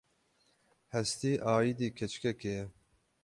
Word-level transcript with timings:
Hestî 0.93 1.31
aîdî 1.55 1.87
keçikekê 1.97 2.51
ye. 2.57 2.63